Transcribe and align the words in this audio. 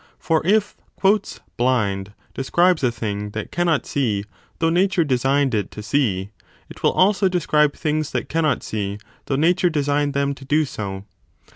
For 0.17 0.41
if 0.43 0.75
blind 1.57 2.13
describes 2.33 2.83
a 2.83 2.91
thing 2.91 3.29
that 3.37 3.51
cannot 3.51 3.85
see 3.85 4.23
though 4.57 4.71
nature 4.71 5.03
designed 5.03 5.53
it 5.53 5.69
to 5.69 5.83
see, 5.83 6.31
it 6.71 6.81
will 6.81 6.93
also 6.93 7.29
describe 7.29 7.75
things 7.75 8.09
that 8.11 8.27
cannot 8.27 8.63
15 8.63 8.97
see 8.97 8.97
though 9.27 9.35
nature 9.35 9.69
designed 9.69 10.15
them 10.15 10.33
to 10.33 10.43
do 10.43 10.65
so. 10.65 11.05